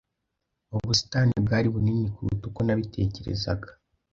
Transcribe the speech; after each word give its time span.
Ubusitani 0.75 1.33
bwari 1.45 1.67
bunini 1.73 2.07
kuruta 2.15 2.45
uko 2.49 2.59
nabitekerezaga. 2.63 3.69